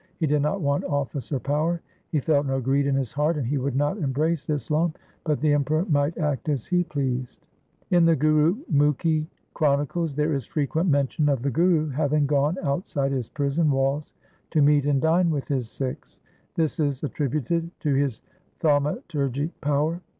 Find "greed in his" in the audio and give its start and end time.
2.59-3.11